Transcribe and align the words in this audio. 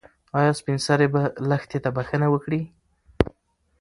ایا 0.39 0.51
سپین 0.59 0.77
سرې 0.87 1.07
به 1.13 1.21
لښتې 1.49 1.77
ته 1.83 1.89
بښنه 1.95 2.27
وکړي؟ 2.31 2.61